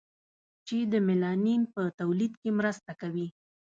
چې 0.67 0.77
د 0.91 0.93
میلانین 1.07 1.61
په 1.73 1.81
تولید 1.99 2.33
کې 2.41 2.49
مرسته 2.59 2.91
کوي. 3.01 3.27